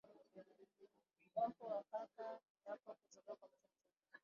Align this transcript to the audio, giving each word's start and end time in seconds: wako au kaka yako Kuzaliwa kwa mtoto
wako 1.35 1.65
au 1.69 1.83
kaka 1.83 2.39
yako 2.65 2.93
Kuzaliwa 2.99 3.35
kwa 3.35 3.47
mtoto 3.49 3.71